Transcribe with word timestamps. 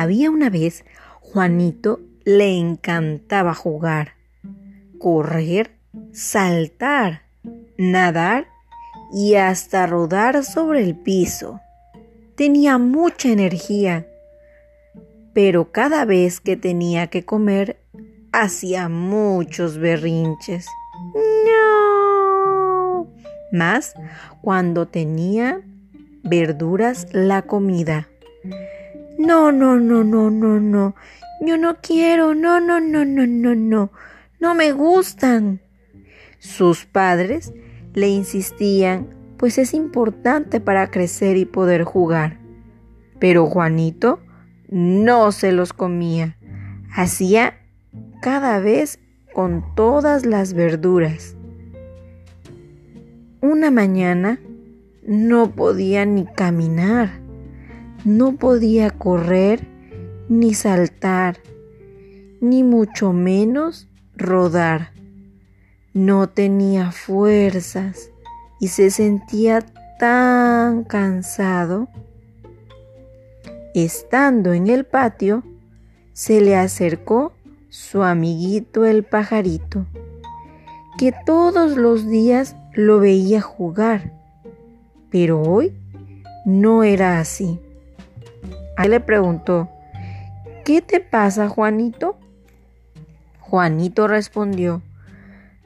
Había 0.00 0.30
una 0.30 0.48
vez, 0.48 0.86
Juanito 1.20 2.00
le 2.24 2.56
encantaba 2.56 3.52
jugar, 3.52 4.14
correr, 4.98 5.72
saltar, 6.10 7.20
nadar 7.76 8.46
y 9.12 9.34
hasta 9.34 9.86
rodar 9.86 10.42
sobre 10.42 10.82
el 10.82 10.96
piso. 10.96 11.60
Tenía 12.34 12.78
mucha 12.78 13.28
energía, 13.28 14.06
pero 15.34 15.70
cada 15.70 16.06
vez 16.06 16.40
que 16.40 16.56
tenía 16.56 17.08
que 17.08 17.26
comer 17.26 17.76
hacía 18.32 18.88
muchos 18.88 19.76
berrinches. 19.76 20.66
No. 21.44 23.06
Más 23.52 23.92
cuando 24.40 24.88
tenía 24.88 25.60
verduras 26.22 27.06
la 27.12 27.42
comida. 27.42 28.08
No, 29.20 29.52
no, 29.52 29.78
no, 29.78 30.02
no, 30.02 30.30
no, 30.30 30.58
no. 30.58 30.94
Yo 31.42 31.58
no 31.58 31.76
quiero. 31.82 32.34
No, 32.34 32.58
no, 32.58 32.80
no, 32.80 33.04
no, 33.04 33.26
no, 33.26 33.54
no. 33.54 33.92
No 34.40 34.54
me 34.54 34.72
gustan. 34.72 35.60
Sus 36.38 36.86
padres 36.86 37.52
le 37.92 38.08
insistían, 38.08 39.08
pues 39.36 39.58
es 39.58 39.74
importante 39.74 40.58
para 40.58 40.90
crecer 40.90 41.36
y 41.36 41.44
poder 41.44 41.84
jugar. 41.84 42.38
Pero 43.18 43.44
Juanito 43.44 44.20
no 44.70 45.32
se 45.32 45.52
los 45.52 45.74
comía. 45.74 46.38
Hacía 46.90 47.58
cada 48.22 48.58
vez 48.58 49.00
con 49.34 49.74
todas 49.74 50.24
las 50.24 50.54
verduras. 50.54 51.36
Una 53.42 53.70
mañana 53.70 54.40
no 55.06 55.50
podía 55.50 56.06
ni 56.06 56.24
caminar, 56.24 57.20
no 58.04 58.36
podía 58.36 58.90
correr 58.90 59.66
ni 60.28 60.54
saltar, 60.54 61.38
ni 62.40 62.62
mucho 62.62 63.12
menos 63.12 63.88
rodar. 64.16 64.92
No 65.92 66.28
tenía 66.28 66.92
fuerzas 66.92 68.10
y 68.60 68.68
se 68.68 68.90
sentía 68.90 69.60
tan 69.98 70.84
cansado. 70.84 71.88
Estando 73.74 74.52
en 74.52 74.68
el 74.68 74.84
patio, 74.84 75.42
se 76.12 76.40
le 76.40 76.56
acercó 76.56 77.32
su 77.68 78.02
amiguito 78.02 78.84
el 78.84 79.04
pajarito, 79.04 79.86
que 80.98 81.12
todos 81.24 81.76
los 81.76 82.08
días 82.08 82.56
lo 82.72 82.98
veía 82.98 83.40
jugar, 83.40 84.12
pero 85.10 85.42
hoy 85.42 85.72
no 86.44 86.82
era 86.82 87.20
así. 87.20 87.60
Le 88.88 89.00
preguntó, 89.00 89.68
¿qué 90.64 90.80
te 90.82 91.00
pasa, 91.00 91.48
Juanito? 91.48 92.18
Juanito 93.40 94.08
respondió, 94.08 94.82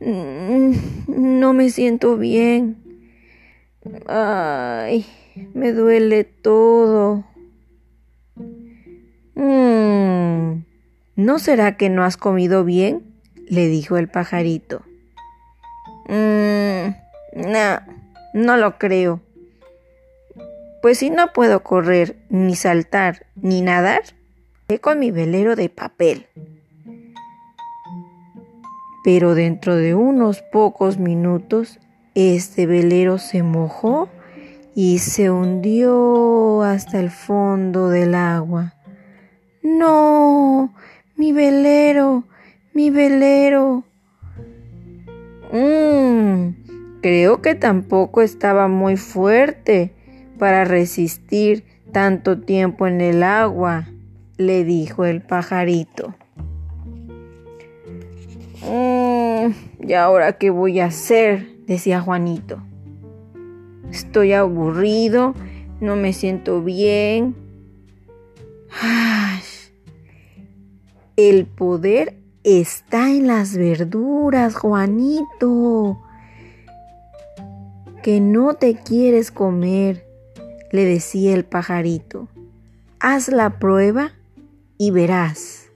mm, 0.00 0.72
no 1.08 1.52
me 1.52 1.70
siento 1.70 2.16
bien. 2.16 2.76
Ay, 4.06 5.06
me 5.54 5.72
duele 5.72 6.24
todo. 6.24 7.24
Mm, 9.34 10.64
¿No 11.16 11.38
será 11.38 11.76
que 11.76 11.88
no 11.88 12.04
has 12.04 12.16
comido 12.16 12.64
bien? 12.64 13.10
le 13.50 13.66
dijo 13.66 13.98
el 13.98 14.08
pajarito. 14.08 14.82
Mmm, 16.08 16.94
no, 17.34 17.80
no 18.32 18.56
lo 18.56 18.78
creo. 18.78 19.20
Pues 20.82 20.98
si 20.98 21.10
no 21.10 21.32
puedo 21.34 21.62
correr, 21.62 22.16
ni 22.30 22.56
saltar, 22.56 23.26
ni 23.34 23.60
nadar, 23.60 24.02
voy 24.68 24.78
con 24.78 24.98
mi 24.98 25.10
velero 25.10 25.54
de 25.54 25.68
papel. 25.68 26.26
Pero 29.04 29.34
dentro 29.34 29.76
de 29.76 29.94
unos 29.94 30.40
pocos 30.40 30.98
minutos, 30.98 31.78
este 32.14 32.66
velero 32.66 33.18
se 33.18 33.42
mojó 33.42 34.08
y 34.74 34.98
se 34.98 35.30
hundió 35.30 36.62
hasta 36.62 36.98
el 36.98 37.10
fondo 37.10 37.90
del 37.90 38.14
agua. 38.14 38.74
No, 39.62 40.72
mi 41.16 41.32
velero, 41.32 42.24
mi 42.72 42.88
velero. 42.88 43.84
Mmm, 45.52 46.54
creo 47.02 47.42
que 47.42 47.54
tampoco 47.54 48.22
estaba 48.22 48.68
muy 48.68 48.96
fuerte 48.96 49.92
para 50.40 50.64
resistir 50.64 51.64
tanto 51.92 52.40
tiempo 52.40 52.86
en 52.86 53.02
el 53.02 53.22
agua, 53.22 53.88
le 54.38 54.64
dijo 54.64 55.04
el 55.04 55.20
pajarito. 55.20 56.14
Mmm, 58.66 59.52
¿y 59.86 59.92
ahora 59.92 60.38
qué 60.38 60.48
voy 60.48 60.80
a 60.80 60.86
hacer? 60.86 61.46
decía 61.66 62.00
Juanito. 62.00 62.62
Estoy 63.90 64.32
aburrido, 64.32 65.34
no 65.78 65.94
me 65.96 66.14
siento 66.14 66.62
bien. 66.62 67.36
Ay, 68.80 69.40
el 71.16 71.44
poder 71.44 72.16
está 72.44 73.10
en 73.10 73.26
las 73.26 73.58
verduras, 73.58 74.56
Juanito. 74.56 76.00
Que 78.02 78.20
no 78.20 78.54
te 78.54 78.76
quieres 78.76 79.30
comer, 79.30 80.09
le 80.70 80.84
decía 80.84 81.34
el 81.34 81.44
pajarito. 81.44 82.28
Haz 82.98 83.28
la 83.28 83.58
prueba 83.58 84.12
y 84.78 84.90
verás. 84.90 85.70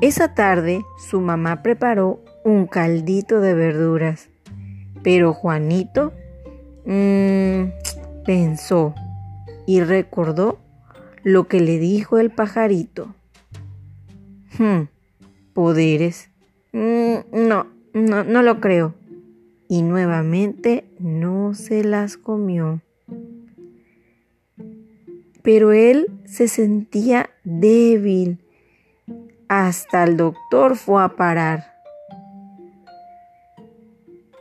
Esa 0.00 0.34
tarde 0.34 0.82
su 1.10 1.20
mamá 1.20 1.62
preparó 1.62 2.22
un 2.44 2.66
caldito 2.66 3.40
de 3.40 3.54
verduras, 3.54 4.30
pero 5.02 5.34
Juanito 5.34 6.12
mmm, 6.86 7.64
pensó 8.24 8.94
y 9.66 9.82
recordó 9.82 10.58
lo 11.22 11.48
que 11.48 11.60
le 11.60 11.78
dijo 11.78 12.18
el 12.18 12.30
pajarito. 12.30 13.14
Hmm, 14.58 14.88
poderes. 15.52 16.30
Mm, 16.72 17.16
no, 17.32 17.66
no, 17.92 18.24
no 18.24 18.42
lo 18.42 18.60
creo. 18.60 18.94
Y 19.70 19.80
nuevamente 19.80 20.84
no 20.98 21.54
se 21.54 21.82
las 21.82 22.18
comió. 22.18 22.82
Pero 25.42 25.72
él 25.72 26.08
se 26.26 26.46
sentía 26.46 27.30
débil. 27.44 28.40
Hasta 29.48 30.04
el 30.04 30.18
doctor 30.18 30.76
fue 30.76 31.02
a 31.02 31.08
parar. 31.16 31.72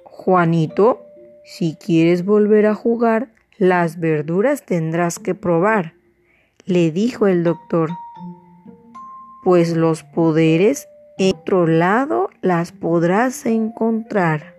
Juanito, 0.04 1.06
si 1.46 1.76
quieres 1.76 2.26
volver 2.26 2.66
a 2.66 2.76
jugar, 2.76 3.30
las 3.58 4.02
verduras 4.02 4.66
tendrás 4.66 5.20
que 5.20 5.34
probar, 5.34 5.94
le 6.66 6.92
dijo 6.92 7.28
el 7.28 7.46
doctor 7.46 7.92
pues 9.44 9.76
los 9.76 10.04
poderes 10.04 10.88
en 11.18 11.36
otro 11.36 11.66
lado 11.66 12.30
las 12.42 12.72
podrás 12.72 13.46
encontrar. 13.46 14.59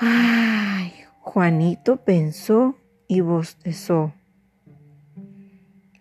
Ay, 0.00 0.92
Juanito 1.20 1.96
pensó 1.96 2.76
y 3.08 3.20
bostezó. 3.20 4.12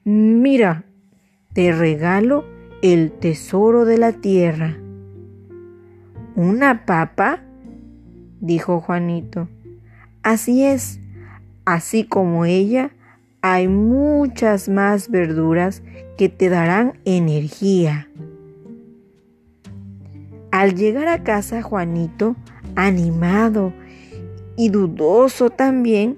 Mira, 0.04 0.84
te 1.54 1.72
regalo 1.72 2.46
el 2.82 3.12
tesoro 3.12 3.86
de 3.86 3.98
la 3.98 4.14
tierra. 4.14 4.78
¿Una 6.36 6.86
papa? 6.86 7.42
dijo 8.40 8.80
Juanito. 8.80 9.50
Así 10.22 10.64
es, 10.64 11.00
así 11.66 12.04
como 12.04 12.46
ella, 12.46 12.92
hay 13.42 13.68
muchas 13.68 14.70
más 14.70 15.10
verduras 15.10 15.82
que 16.18 16.30
te 16.30 16.50
darán 16.50 17.00
energía. 17.06 18.08
Al 20.58 20.74
llegar 20.74 21.08
a 21.08 21.22
casa, 21.22 21.62
Juanito, 21.62 22.36
animado 22.76 23.74
y 24.56 24.70
dudoso 24.70 25.52
también, 25.52 26.18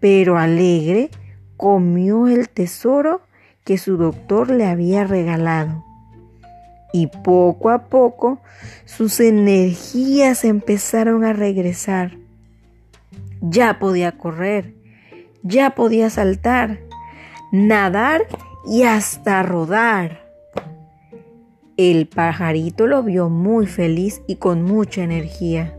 pero 0.00 0.38
alegre, 0.38 1.10
comió 1.58 2.28
el 2.28 2.48
tesoro 2.48 3.20
que 3.62 3.76
su 3.76 3.98
doctor 3.98 4.48
le 4.48 4.64
había 4.64 5.04
regalado. 5.04 5.84
Y 6.94 7.08
poco 7.08 7.68
a 7.68 7.88
poco 7.90 8.40
sus 8.86 9.20
energías 9.20 10.42
empezaron 10.42 11.24
a 11.24 11.34
regresar. 11.34 12.16
Ya 13.42 13.78
podía 13.78 14.12
correr, 14.12 14.76
ya 15.42 15.74
podía 15.74 16.08
saltar, 16.08 16.80
nadar 17.52 18.22
y 18.66 18.84
hasta 18.84 19.42
rodar. 19.42 20.23
El 21.76 22.06
pajarito 22.06 22.86
lo 22.86 23.02
vio 23.02 23.28
muy 23.28 23.66
feliz 23.66 24.22
y 24.28 24.36
con 24.36 24.62
mucha 24.62 25.02
energía. 25.02 25.76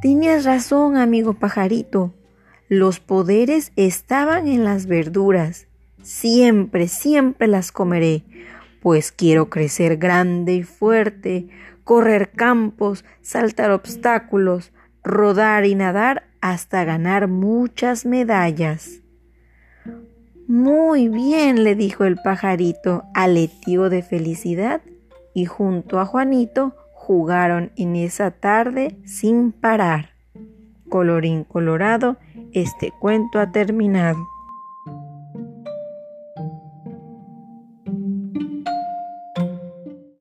Tenías 0.00 0.44
razón, 0.44 0.96
amigo 0.96 1.34
pajarito. 1.34 2.14
Los 2.68 3.00
poderes 3.00 3.72
estaban 3.74 4.46
en 4.46 4.62
las 4.62 4.86
verduras. 4.86 5.66
Siempre, 6.02 6.86
siempre 6.86 7.48
las 7.48 7.72
comeré, 7.72 8.22
pues 8.80 9.10
quiero 9.10 9.50
crecer 9.50 9.96
grande 9.96 10.54
y 10.54 10.62
fuerte, 10.62 11.48
correr 11.82 12.30
campos, 12.30 13.04
saltar 13.22 13.72
obstáculos, 13.72 14.72
rodar 15.02 15.66
y 15.66 15.74
nadar 15.74 16.28
hasta 16.40 16.84
ganar 16.84 17.26
muchas 17.26 18.06
medallas. 18.06 19.00
Muy 20.48 21.08
bien, 21.08 21.64
le 21.64 21.74
dijo 21.74 22.04
el 22.04 22.16
pajarito, 22.16 23.02
aleteó 23.14 23.90
de 23.90 24.02
felicidad 24.02 24.80
y 25.34 25.46
junto 25.46 25.98
a 25.98 26.06
Juanito 26.06 26.74
jugaron 26.92 27.72
en 27.76 27.96
esa 27.96 28.30
tarde 28.30 28.96
sin 29.04 29.50
parar. 29.50 30.10
Colorín 30.88 31.42
colorado, 31.42 32.16
este 32.52 32.92
cuento 33.00 33.40
ha 33.40 33.50
terminado. 33.50 34.18